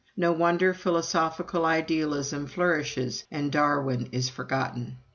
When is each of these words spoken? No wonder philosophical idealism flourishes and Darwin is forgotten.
No 0.17 0.31
wonder 0.31 0.73
philosophical 0.73 1.63
idealism 1.63 2.47
flourishes 2.47 3.23
and 3.29 3.51
Darwin 3.51 4.09
is 4.11 4.29
forgotten. 4.29 4.97